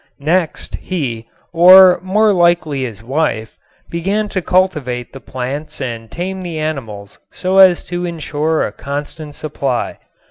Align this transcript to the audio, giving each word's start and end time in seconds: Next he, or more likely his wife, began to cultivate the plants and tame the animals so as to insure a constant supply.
Next 0.17 0.77
he, 0.83 1.29
or 1.53 1.99
more 2.01 2.33
likely 2.33 2.85
his 2.85 3.03
wife, 3.03 3.55
began 3.91 4.29
to 4.29 4.41
cultivate 4.41 5.13
the 5.13 5.19
plants 5.19 5.79
and 5.79 6.09
tame 6.09 6.41
the 6.41 6.57
animals 6.57 7.19
so 7.31 7.59
as 7.59 7.85
to 7.85 8.03
insure 8.03 8.65
a 8.65 8.71
constant 8.71 9.35
supply. 9.35 9.99